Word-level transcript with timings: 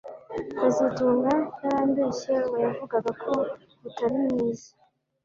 kazitunga 0.57 1.33
yarambeshye 1.63 2.33
ubwo 2.45 2.57
yavugaga 2.65 3.11
ko 3.23 3.33
utari 3.87 4.17
mwiza 4.25 4.69